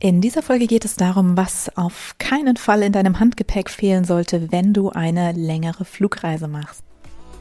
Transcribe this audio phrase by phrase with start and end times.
[0.00, 4.52] In dieser Folge geht es darum, was auf keinen Fall in deinem Handgepäck fehlen sollte,
[4.52, 6.84] wenn du eine längere Flugreise machst.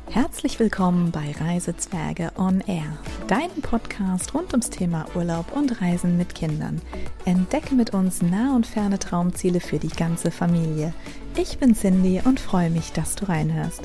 [0.09, 2.97] Herzlich willkommen bei Reisezwerge on Air,
[3.27, 6.81] deinem Podcast rund ums Thema Urlaub und Reisen mit Kindern.
[7.25, 10.95] Entdecke mit uns nah und ferne Traumziele für die ganze Familie.
[11.35, 13.83] Ich bin Cindy und freue mich, dass du reinhörst.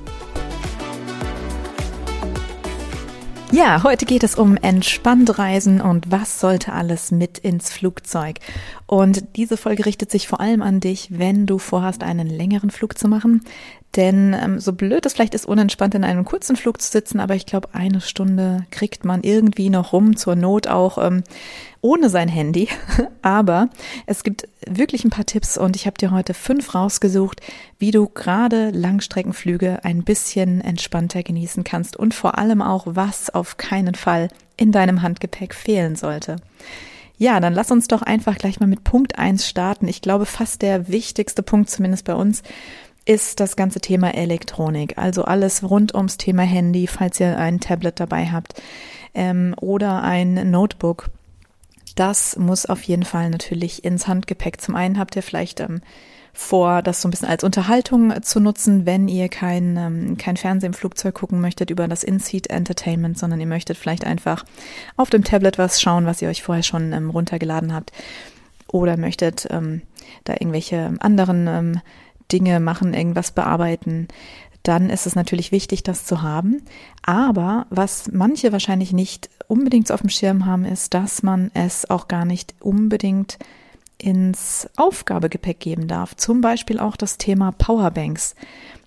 [3.53, 8.39] Ja, heute geht es um entspannt Reisen und was sollte alles mit ins Flugzeug.
[8.87, 12.97] Und diese Folge richtet sich vor allem an dich, wenn du vorhast, einen längeren Flug
[12.97, 13.45] zu machen.
[13.96, 17.34] Denn ähm, so blöd es vielleicht ist, unentspannt in einem kurzen Flug zu sitzen, aber
[17.34, 21.24] ich glaube, eine Stunde kriegt man irgendwie noch rum, zur Not auch ähm,
[21.83, 22.69] ohne sein Handy.
[23.23, 23.69] aber
[24.06, 27.42] es gibt wirklich ein paar Tipps und ich habe dir heute fünf rausgesucht,
[27.78, 33.59] wie du gerade Langstreckenflüge ein bisschen entspannter genießen kannst und vor allem auch, was auf
[33.59, 36.36] keinen Fall in deinem Handgepäck fehlen sollte.
[37.19, 39.86] Ja, dann lass uns doch einfach gleich mal mit Punkt eins starten.
[39.86, 42.42] Ich glaube, fast der wichtigste Punkt, zumindest bei uns,
[43.05, 44.98] ist das ganze Thema Elektronik.
[44.98, 48.61] Also alles rund ums Thema Handy, falls ihr ein Tablet dabei habt
[49.14, 51.08] ähm, oder ein Notebook.
[51.97, 54.61] Das muss auf jeden Fall natürlich ins Handgepäck.
[54.61, 55.83] Zum einen habt ihr vielleicht ähm,
[56.33, 60.69] vor, das so ein bisschen als Unterhaltung zu nutzen, wenn ihr kein, ähm, kein Fernsehen
[60.69, 64.45] im Flugzeug gucken möchtet über das In-Seat Entertainment, sondern ihr möchtet vielleicht einfach
[64.97, 67.92] auf dem Tablet was schauen, was ihr euch vorher schon ähm, runtergeladen habt.
[68.69, 69.83] Oder möchtet ähm,
[70.25, 71.80] da irgendwelche anderen ähm,
[72.33, 74.08] Dinge machen, irgendwas bearbeiten,
[74.62, 76.62] dann ist es natürlich wichtig, das zu haben.
[77.02, 82.08] Aber was manche wahrscheinlich nicht unbedingt auf dem Schirm haben, ist, dass man es auch
[82.08, 83.39] gar nicht unbedingt
[83.98, 86.16] ins Aufgabegepäck geben darf.
[86.16, 88.34] Zum Beispiel auch das Thema Powerbanks.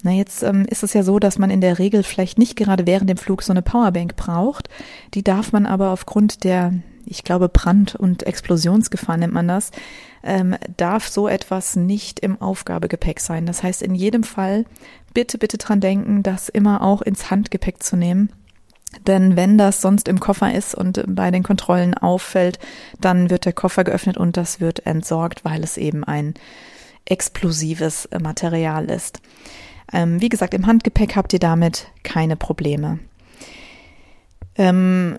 [0.04, 2.86] Na, jetzt ähm, ist es ja so, dass man in der Regel vielleicht nicht gerade
[2.86, 4.70] während dem Flug so eine Powerbank braucht.
[5.14, 6.74] Die darf man aber aufgrund der,
[7.06, 9.72] ich glaube, Brand- und Explosionsgefahr nennt man das,
[10.24, 13.46] ähm, darf so etwas nicht im Aufgabegepäck sein.
[13.46, 14.66] Das heißt, in jedem Fall
[15.14, 18.30] bitte, bitte dran denken, das immer auch ins Handgepäck zu nehmen.
[19.08, 22.60] Denn wenn das sonst im Koffer ist und bei den Kontrollen auffällt,
[23.02, 26.34] dann wird der Koffer geöffnet und das wird entsorgt, weil es eben ein
[27.06, 29.22] explosives Material ist.
[29.94, 33.00] Ähm, wie gesagt, im Handgepäck habt ihr damit keine Probleme.
[34.58, 35.18] Ähm,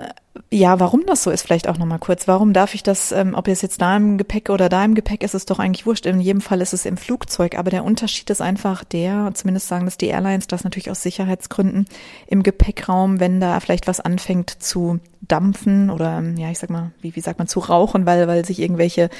[0.50, 2.28] ja, warum das so ist, vielleicht auch nochmal kurz.
[2.28, 5.22] Warum darf ich das, ähm, ob es jetzt da im Gepäck oder da im Gepäck
[5.22, 6.06] ist, ist doch eigentlich wurscht.
[6.06, 7.58] In jedem Fall ist es im Flugzeug.
[7.58, 11.86] Aber der Unterschied ist einfach der, zumindest sagen das die Airlines, das natürlich aus Sicherheitsgründen,
[12.26, 16.92] im Gepäckraum, wenn da vielleicht was anfängt zu dampfen oder, ähm, ja, ich sag mal,
[17.00, 19.10] wie, wie sagt man, zu rauchen, weil, weil sich irgendwelche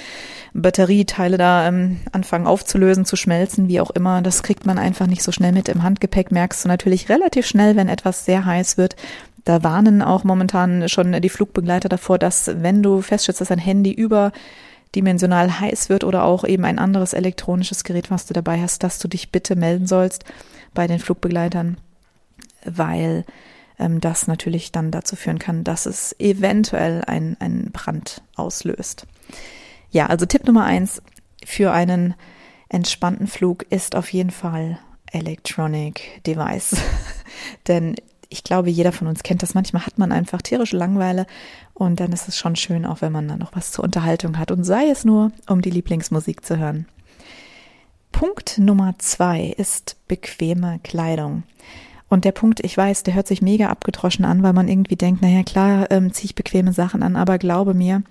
[0.52, 4.22] Batterieteile da ähm, anfangen aufzulösen, zu schmelzen, wie auch immer.
[4.22, 5.68] Das kriegt man einfach nicht so schnell mit.
[5.68, 8.96] Im Handgepäck merkst du natürlich relativ schnell, wenn etwas sehr heiß wird,
[9.46, 13.92] da warnen auch momentan schon die Flugbegleiter davor, dass wenn du feststellst, dass ein Handy
[13.92, 18.98] überdimensional heiß wird oder auch eben ein anderes elektronisches Gerät, was du dabei hast, dass
[18.98, 20.24] du dich bitte melden sollst
[20.74, 21.78] bei den Flugbegleitern,
[22.64, 23.24] weil
[23.78, 29.06] ähm, das natürlich dann dazu führen kann, dass es eventuell einen Brand auslöst.
[29.92, 31.00] Ja, also Tipp Nummer eins
[31.44, 32.14] für einen
[32.68, 34.80] entspannten Flug ist auf jeden Fall
[35.12, 36.76] Electronic Device.
[37.68, 37.94] Denn
[38.28, 39.54] ich glaube, jeder von uns kennt das.
[39.54, 41.26] Manchmal hat man einfach tierische Langweile
[41.74, 44.50] und dann ist es schon schön, auch wenn man dann noch was zur Unterhaltung hat
[44.50, 46.86] und sei es nur, um die Lieblingsmusik zu hören.
[48.12, 51.42] Punkt Nummer zwei ist bequeme Kleidung.
[52.08, 55.22] Und der Punkt, ich weiß, der hört sich mega abgedroschen an, weil man irgendwie denkt,
[55.22, 58.02] naja, klar, ähm, ziehe ich bequeme Sachen an, aber glaube mir,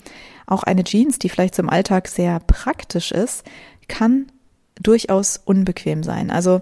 [0.45, 3.45] auch eine Jeans, die vielleicht zum Alltag sehr praktisch ist,
[3.87, 4.27] kann
[4.81, 6.29] durchaus unbequem sein.
[6.29, 6.59] Also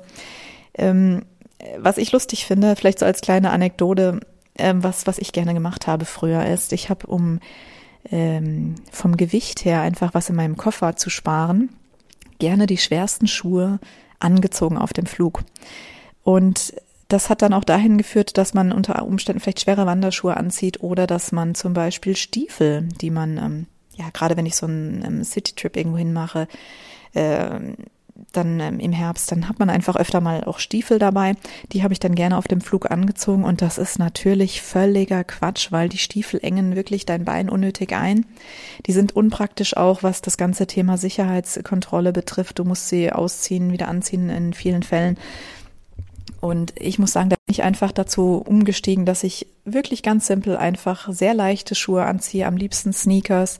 [0.75, 1.25] ähm,
[1.77, 4.19] was ich lustig finde, vielleicht so als kleine Anekdote,
[4.57, 7.39] ähm, was, was ich gerne gemacht habe früher ist, ich habe, um
[8.09, 11.69] ähm, vom Gewicht her einfach was in meinem Koffer zu sparen,
[12.39, 13.79] gerne die schwersten Schuhe
[14.19, 15.43] angezogen auf dem Flug.
[16.23, 16.73] Und
[17.07, 21.07] das hat dann auch dahin geführt, dass man unter Umständen vielleicht schwere Wanderschuhe anzieht oder
[21.07, 23.65] dass man zum Beispiel Stiefel, die man, ähm,
[23.95, 26.47] ja, gerade wenn ich so einen ähm, City-Trip irgendwo hin mache,
[27.13, 27.59] äh,
[28.31, 31.35] dann ähm, im Herbst, dann hat man einfach öfter mal auch Stiefel dabei.
[31.71, 35.71] Die habe ich dann gerne auf dem Flug angezogen und das ist natürlich völliger Quatsch,
[35.71, 38.25] weil die Stiefel engen wirklich dein Bein unnötig ein.
[38.85, 42.59] Die sind unpraktisch auch, was das ganze Thema Sicherheitskontrolle betrifft.
[42.59, 45.17] Du musst sie ausziehen, wieder anziehen in vielen Fällen.
[46.39, 50.57] Und ich muss sagen, da bin ich einfach dazu umgestiegen, dass ich wirklich ganz simpel
[50.57, 53.59] einfach sehr leichte Schuhe anziehe, am liebsten Sneakers.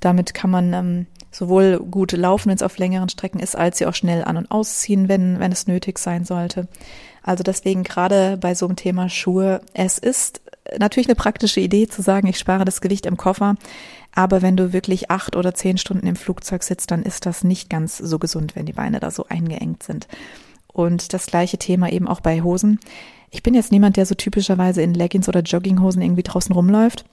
[0.00, 3.86] Damit kann man ähm, sowohl gut laufen, wenn es auf längeren Strecken ist, als sie
[3.86, 6.68] auch schnell an- und ausziehen, wenn, wenn es nötig sein sollte.
[7.22, 10.40] Also deswegen gerade bei so einem Thema Schuhe, es ist
[10.78, 13.56] natürlich eine praktische Idee zu sagen, ich spare das Gewicht im Koffer.
[14.12, 17.70] Aber wenn du wirklich acht oder zehn Stunden im Flugzeug sitzt, dann ist das nicht
[17.70, 20.08] ganz so gesund, wenn die Beine da so eingeengt sind.
[20.66, 22.80] Und das gleiche Thema eben auch bei Hosen.
[23.30, 27.04] Ich bin jetzt niemand, der so typischerweise in Leggings oder Jogginghosen irgendwie draußen rumläuft.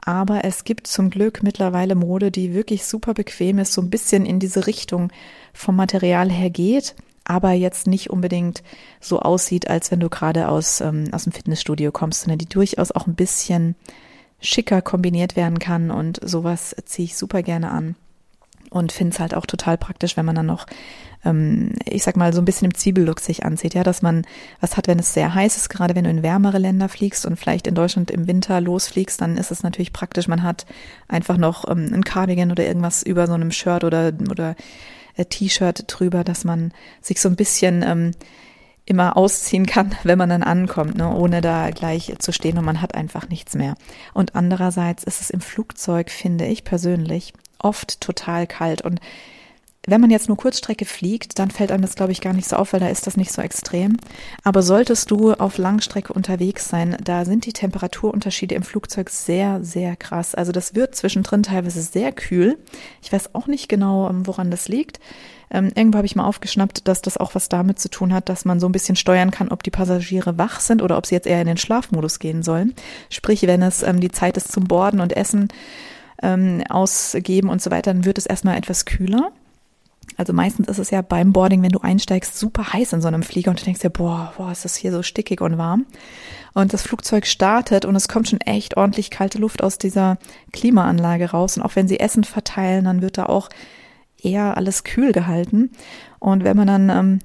[0.00, 4.24] Aber es gibt zum Glück mittlerweile Mode, die wirklich super bequem ist, so ein bisschen
[4.24, 5.12] in diese Richtung
[5.52, 6.94] vom Material her geht,
[7.24, 8.62] aber jetzt nicht unbedingt
[9.00, 12.90] so aussieht, als wenn du gerade aus, ähm, aus dem Fitnessstudio kommst, sondern die durchaus
[12.90, 13.74] auch ein bisschen
[14.40, 17.96] schicker kombiniert werden kann und sowas ziehe ich super gerne an
[18.70, 20.66] und finde es halt auch total praktisch, wenn man dann noch,
[21.24, 24.26] ähm, ich sag mal, so ein bisschen im Zwiebellook sich anzieht, ja, dass man
[24.60, 27.36] was hat, wenn es sehr heiß ist, gerade wenn du in wärmere Länder fliegst und
[27.38, 30.66] vielleicht in Deutschland im Winter losfliegst, dann ist es natürlich praktisch, man hat
[31.08, 34.54] einfach noch ähm, ein Cardigan oder irgendwas über so einem Shirt oder, oder
[35.16, 38.12] äh, T-Shirt drüber, dass man sich so ein bisschen ähm,
[38.88, 42.80] immer ausziehen kann, wenn man dann ankommt, ne, ohne da gleich zu stehen und man
[42.80, 43.74] hat einfach nichts mehr.
[44.14, 49.00] Und andererseits ist es im Flugzeug, finde ich persönlich, oft total kalt und
[49.90, 52.56] wenn man jetzt nur Kurzstrecke fliegt, dann fällt einem das, glaube ich, gar nicht so
[52.56, 53.96] auf, weil da ist das nicht so extrem.
[54.44, 59.96] Aber solltest du auf Langstrecke unterwegs sein, da sind die Temperaturunterschiede im Flugzeug sehr, sehr
[59.96, 60.34] krass.
[60.34, 62.58] Also das wird zwischendrin teilweise sehr kühl.
[63.02, 65.00] Ich weiß auch nicht genau, ähm, woran das liegt.
[65.50, 68.44] Ähm, irgendwo habe ich mal aufgeschnappt, dass das auch was damit zu tun hat, dass
[68.44, 71.26] man so ein bisschen steuern kann, ob die Passagiere wach sind oder ob sie jetzt
[71.26, 72.74] eher in den Schlafmodus gehen sollen.
[73.08, 75.48] Sprich, wenn es ähm, die Zeit ist zum Borden und Essen
[76.22, 79.32] ähm, ausgeben und so weiter, dann wird es erstmal etwas kühler.
[80.16, 83.22] Also meistens ist es ja beim Boarding, wenn du einsteigst, super heiß in so einem
[83.22, 85.86] Flieger und du denkst dir, boah, boah, ist das hier so stickig und warm.
[86.54, 90.18] Und das Flugzeug startet und es kommt schon echt ordentlich kalte Luft aus dieser
[90.52, 91.56] Klimaanlage raus.
[91.56, 93.48] Und auch wenn sie Essen verteilen, dann wird da auch
[94.20, 95.70] eher alles kühl gehalten.
[96.18, 97.18] Und wenn man dann ähm,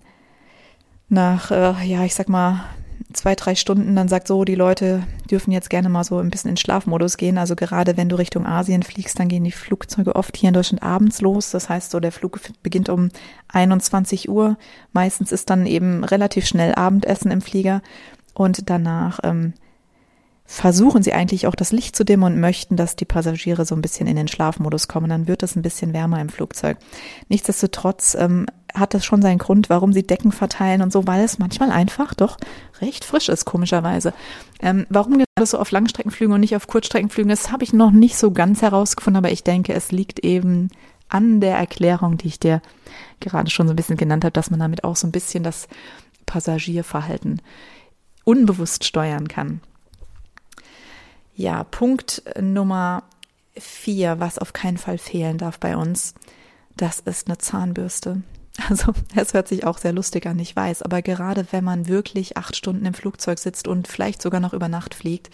[1.10, 2.66] nach, äh, ja, ich sag mal,
[3.14, 6.50] zwei, drei Stunden dann sagt, so, die Leute dürfen jetzt gerne mal so ein bisschen
[6.52, 7.38] in Schlafmodus gehen.
[7.38, 10.84] Also gerade wenn du Richtung Asien fliegst, dann gehen die Flugzeuge oft hier in Deutschland
[10.84, 11.52] abends los.
[11.52, 13.10] Das heißt so, der Flug beginnt um
[13.50, 14.58] 21 Uhr.
[14.92, 17.82] Meistens ist dann eben relativ schnell Abendessen im Flieger
[18.34, 19.54] und danach ähm,
[20.46, 23.82] versuchen sie eigentlich auch das Licht zu dimmen und möchten, dass die Passagiere so ein
[23.82, 25.10] bisschen in den Schlafmodus kommen.
[25.10, 26.78] Dann wird es ein bisschen wärmer im Flugzeug.
[27.30, 31.40] Nichtsdestotrotz ähm, hat das schon seinen Grund, warum sie Decken verteilen und so, weil es
[31.40, 32.38] manchmal einfach doch
[32.82, 34.14] recht frisch ist, komischerweise.
[34.60, 38.18] Ähm, warum gerade so auf Langstreckenflügen und nicht auf Kurzstreckenflügen, das habe ich noch nicht
[38.18, 40.70] so ganz herausgefunden, aber ich denke, es liegt eben
[41.10, 42.62] an der Erklärung, die ich dir
[43.20, 45.68] gerade schon so ein bisschen genannt habe, dass man damit auch so ein bisschen das
[46.26, 47.42] Passagierverhalten
[48.24, 49.62] unbewusst steuern kann.
[51.36, 53.04] Ja, Punkt Nummer
[53.58, 56.16] vier, was auf keinen Fall fehlen darf bei uns,
[56.76, 58.24] das ist eine Zahnbürste.
[58.70, 62.38] Also, es hört sich auch sehr lustig an, ich weiß, aber gerade wenn man wirklich
[62.38, 65.32] acht Stunden im Flugzeug sitzt und vielleicht sogar noch über Nacht fliegt,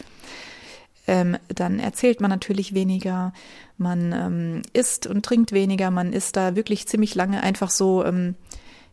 [1.06, 3.34] ähm, dann erzählt man natürlich weniger,
[3.78, 8.36] man ähm, isst und trinkt weniger, man ist da wirklich ziemlich lange einfach so, ähm,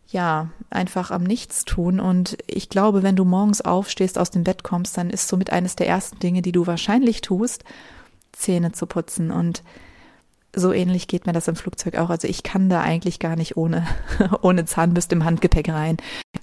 [0.09, 1.99] ja, einfach am Nichts tun.
[1.99, 5.75] Und ich glaube, wenn du morgens aufstehst, aus dem Bett kommst, dann ist somit eines
[5.75, 7.63] der ersten Dinge, die du wahrscheinlich tust,
[8.31, 9.31] Zähne zu putzen.
[9.31, 9.63] Und
[10.57, 12.09] so ähnlich geht mir das im Flugzeug auch.
[12.09, 13.85] Also ich kann da eigentlich gar nicht ohne,
[14.41, 15.97] ohne Zahnbürste im Handgepäck rein.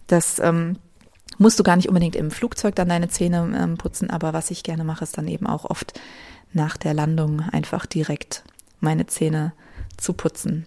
[0.07, 0.77] Das ähm,
[1.39, 4.63] musst du gar nicht unbedingt im Flugzeug dann deine Zähne ähm, putzen, aber was ich
[4.63, 6.01] gerne mache, ist dann eben auch oft
[6.53, 8.45] nach der Landung einfach direkt
[8.81, 9.53] meine Zähne
[9.97, 10.67] zu putzen.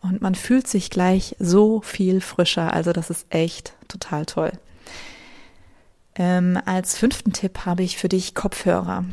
[0.00, 2.72] Und man fühlt sich gleich so viel frischer.
[2.72, 4.52] Also das ist echt total toll.
[6.14, 9.04] Ähm, als fünften Tipp habe ich für dich Kopfhörer.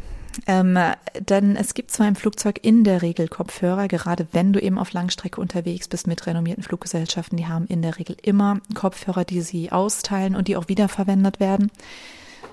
[0.47, 0.77] Ähm,
[1.19, 4.93] denn es gibt zwar im Flugzeug in der Regel Kopfhörer, gerade wenn du eben auf
[4.93, 9.71] Langstrecke unterwegs bist mit renommierten Fluggesellschaften, die haben in der Regel immer Kopfhörer, die sie
[9.71, 11.71] austeilen und die auch wiederverwendet werden.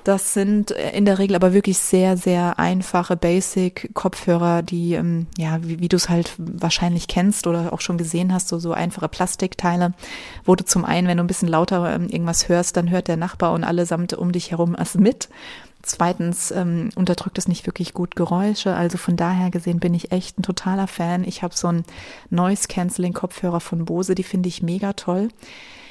[0.05, 5.79] Das sind in der Regel aber wirklich sehr, sehr einfache Basic-Kopfhörer, die, ähm, ja, wie,
[5.79, 9.95] wie du es halt wahrscheinlich kennst oder auch schon gesehen hast, so, so einfache Plastikteile,
[10.45, 13.17] wo du zum einen, wenn du ein bisschen lauter ähm, irgendwas hörst, dann hört der
[13.17, 15.29] Nachbar und allesamt um dich herum es mit.
[15.83, 18.75] Zweitens ähm, unterdrückt es nicht wirklich gut Geräusche.
[18.75, 21.25] Also von daher gesehen bin ich echt ein totaler Fan.
[21.25, 21.85] Ich habe so einen
[22.31, 25.29] Noise-Canceling-Kopfhörer von Bose, die finde ich mega toll.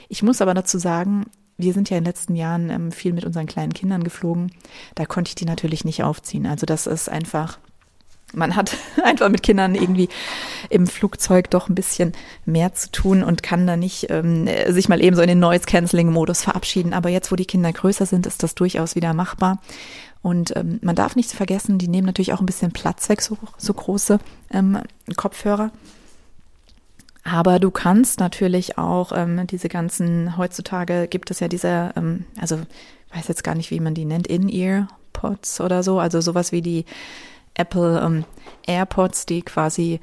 [0.07, 1.25] Ich muss aber dazu sagen,
[1.61, 4.51] wir sind ja in den letzten Jahren ähm, viel mit unseren kleinen Kindern geflogen.
[4.95, 6.45] Da konnte ich die natürlich nicht aufziehen.
[6.45, 7.59] Also das ist einfach
[8.33, 10.09] man hat einfach mit Kindern irgendwie
[10.69, 12.13] im Flugzeug doch ein bisschen
[12.45, 16.43] mehr zu tun und kann da nicht ähm, sich mal eben so in den Noise-Canceling-Modus
[16.43, 16.93] verabschieden.
[16.93, 19.59] Aber jetzt, wo die Kinder größer sind, ist das durchaus wieder machbar.
[20.21, 23.37] Und ähm, man darf nicht vergessen, die nehmen natürlich auch ein bisschen Platz weg, so,
[23.57, 24.19] so große
[24.51, 24.79] ähm,
[25.15, 25.71] Kopfhörer.
[27.23, 32.59] Aber du kannst natürlich auch ähm, diese ganzen, heutzutage gibt es ja diese, ähm, also
[33.13, 34.87] weiß jetzt gar nicht, wie man die nennt, In-Ear
[35.21, 36.85] AirPods oder so, also sowas wie die
[37.53, 38.25] Apple ähm,
[38.65, 39.99] AirPods, die quasi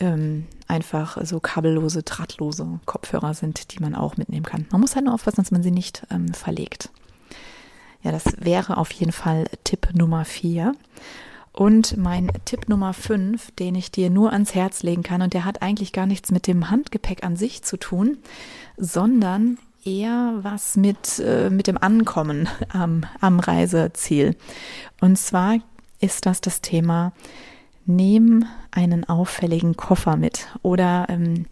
[0.00, 4.66] ähm, einfach so kabellose, drahtlose Kopfhörer sind, die man auch mitnehmen kann.
[4.70, 6.90] Man muss halt nur aufpassen, dass man sie nicht ähm, verlegt.
[8.02, 10.74] Ja, das wäre auf jeden Fall Tipp Nummer vier.
[11.58, 15.44] Und mein Tipp Nummer fünf, den ich dir nur ans Herz legen kann, und der
[15.44, 18.18] hat eigentlich gar nichts mit dem Handgepäck an sich zu tun,
[18.76, 24.36] sondern eher was mit, äh, mit dem Ankommen am, am Reiseziel.
[25.00, 25.56] Und zwar
[25.98, 27.12] ist das das Thema,
[27.86, 31.46] nehm einen auffälligen Koffer mit oder ähm,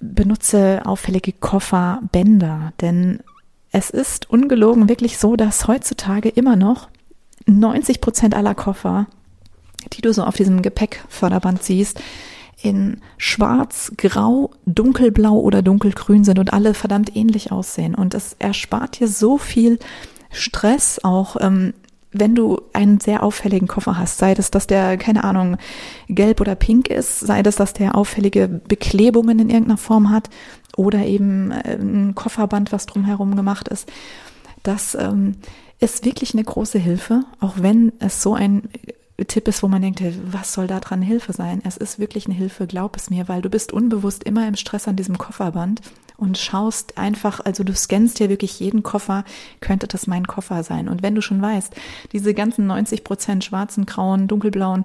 [0.00, 3.20] benutze auffällige Kofferbänder, denn
[3.70, 6.88] es ist ungelogen wirklich so, dass heutzutage immer noch
[7.46, 9.06] 90 Prozent aller Koffer,
[9.92, 12.00] die du so auf diesem Gepäckförderband siehst,
[12.62, 17.94] in schwarz, grau, dunkelblau oder dunkelgrün sind und alle verdammt ähnlich aussehen.
[17.94, 19.78] Und es erspart dir so viel
[20.30, 21.74] Stress, auch ähm,
[22.12, 25.58] wenn du einen sehr auffälligen Koffer hast, sei das, dass der, keine Ahnung,
[26.08, 30.30] gelb oder pink ist, sei das, dass der auffällige Beklebungen in irgendeiner Form hat
[30.76, 33.90] oder eben äh, ein Kofferband, was drumherum gemacht ist.
[34.62, 35.36] Das ähm,
[35.78, 38.68] ist wirklich eine große Hilfe, auch wenn es so ein
[39.28, 41.62] Tipp ist, wo man denkt, was soll da dran Hilfe sein?
[41.64, 44.88] Es ist wirklich eine Hilfe, glaub es mir, weil du bist unbewusst immer im Stress
[44.88, 45.80] an diesem Kofferband
[46.18, 49.24] und schaust einfach, also du scannst dir wirklich jeden Koffer,
[49.60, 50.88] könnte das mein Koffer sein?
[50.88, 51.74] Und wenn du schon weißt,
[52.12, 54.84] diese ganzen 90 Prozent schwarzen, grauen, dunkelblauen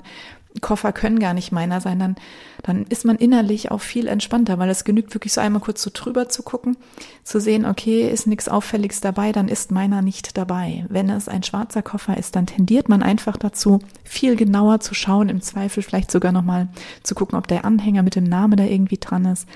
[0.59, 2.15] Koffer können gar nicht meiner sein, dann,
[2.63, 5.89] dann ist man innerlich auch viel entspannter, weil es genügt wirklich so einmal kurz so
[5.93, 6.75] drüber zu gucken,
[7.23, 10.85] zu sehen, okay, ist nichts Auffälliges dabei, dann ist meiner nicht dabei.
[10.89, 15.29] Wenn es ein schwarzer Koffer ist, dann tendiert man einfach dazu, viel genauer zu schauen,
[15.29, 16.67] im Zweifel vielleicht sogar nochmal
[17.03, 19.47] zu gucken, ob der Anhänger mit dem Namen da irgendwie dran ist.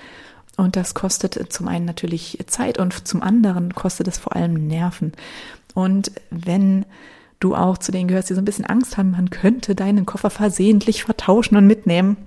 [0.58, 5.12] Und das kostet zum einen natürlich Zeit und zum anderen kostet es vor allem Nerven.
[5.74, 6.86] Und wenn
[7.40, 10.30] du auch zu denen gehörst, die so ein bisschen Angst haben, man könnte deinen Koffer
[10.30, 12.18] versehentlich vertauschen und mitnehmen,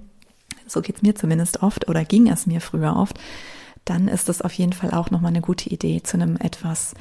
[0.66, 3.18] so geht's mir zumindest oft oder ging es mir früher oft,
[3.84, 6.94] dann ist das auf jeden Fall auch nochmal eine gute Idee, zu einem etwas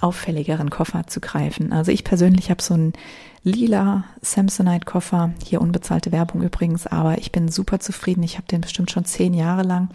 [0.00, 1.72] auffälligeren Koffer zu greifen.
[1.72, 2.94] Also ich persönlich habe so einen
[3.42, 8.22] lila Samsonite-Koffer, hier unbezahlte Werbung übrigens, aber ich bin super zufrieden.
[8.22, 9.90] Ich habe den bestimmt schon zehn Jahre lang.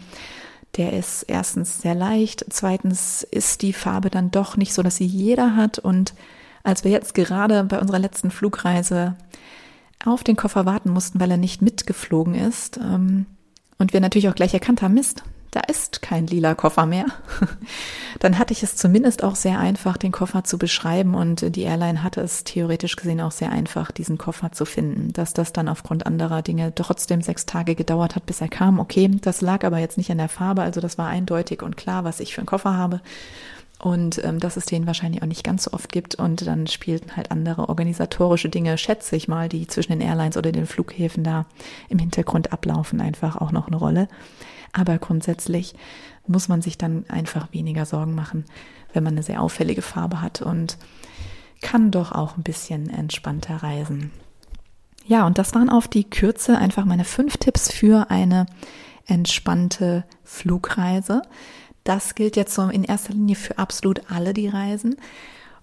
[0.76, 5.06] Der ist erstens sehr leicht, zweitens ist die Farbe dann doch nicht so, dass sie
[5.06, 6.14] jeder hat und
[6.66, 9.14] als wir jetzt gerade bei unserer letzten Flugreise
[10.04, 12.78] auf den Koffer warten mussten, weil er nicht mitgeflogen ist.
[12.78, 13.26] Ähm,
[13.78, 17.06] und wir natürlich auch gleich erkannt haben, Mist, da ist kein lila Koffer mehr.
[18.18, 22.02] Dann hatte ich es zumindest auch sehr einfach, den Koffer zu beschreiben und die Airline
[22.02, 25.12] hatte es theoretisch gesehen auch sehr einfach, diesen Koffer zu finden.
[25.12, 28.80] Dass das dann aufgrund anderer Dinge trotzdem sechs Tage gedauert hat, bis er kam.
[28.80, 32.04] Okay, das lag aber jetzt nicht an der Farbe, also das war eindeutig und klar,
[32.04, 33.00] was ich für einen Koffer habe
[33.78, 37.16] und ähm, dass es den wahrscheinlich auch nicht ganz so oft gibt und dann spielten
[37.16, 41.46] halt andere organisatorische Dinge, schätze ich mal, die zwischen den Airlines oder den Flughäfen da
[41.88, 44.08] im Hintergrund ablaufen, einfach auch noch eine Rolle.
[44.72, 45.74] Aber grundsätzlich
[46.26, 48.44] muss man sich dann einfach weniger Sorgen machen,
[48.92, 50.78] wenn man eine sehr auffällige Farbe hat und
[51.60, 54.10] kann doch auch ein bisschen entspannter reisen.
[55.06, 58.46] Ja, und das waren auf die Kürze einfach meine fünf Tipps für eine
[59.06, 61.22] entspannte Flugreise.
[61.86, 64.96] Das gilt jetzt so in erster Linie für absolut alle, die reisen.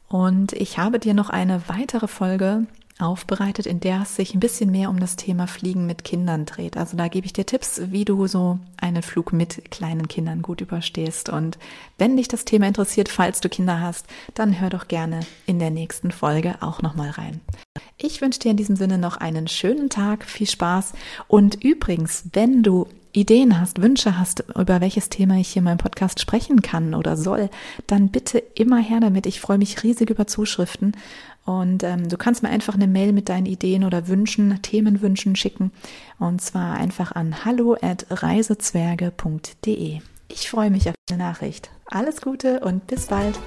[0.08, 2.66] Und ich habe dir noch eine weitere Folge
[2.98, 6.78] aufbereitet, in der es sich ein bisschen mehr um das Thema Fliegen mit Kindern dreht.
[6.78, 10.62] Also da gebe ich dir Tipps, wie du so einen Flug mit kleinen Kindern gut
[10.62, 11.28] überstehst.
[11.28, 11.58] Und
[11.98, 15.72] wenn dich das Thema interessiert, falls du Kinder hast, dann hör doch gerne in der
[15.72, 17.42] nächsten Folge auch nochmal rein.
[18.06, 20.92] Ich wünsche dir in diesem Sinne noch einen schönen Tag, viel Spaß.
[21.30, 25.78] Und übrigens, wenn du Ideen hast, Wünsche hast, über welches Thema ich hier in meinem
[25.78, 27.50] Podcast sprechen kann oder soll,
[27.88, 29.26] dann bitte immer her damit.
[29.26, 30.98] Ich freue mich riesig über Zuschriften
[31.46, 35.72] und ähm, du kannst mir einfach eine Mail mit deinen Ideen oder Wünschen, Themenwünschen schicken
[36.20, 40.00] und zwar einfach an hallo at reisezwerge.de.
[40.28, 41.70] Ich freue mich auf deine Nachricht.
[41.86, 43.40] Alles Gute und bis bald.